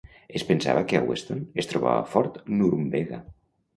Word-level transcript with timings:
Es 0.37 0.43
pensava 0.51 0.81
que 0.91 0.99
a 1.01 1.03
Weston 1.11 1.43
es 1.65 1.69
trobava 1.73 2.09
Fort 2.15 2.43
Norumbega? 2.59 3.21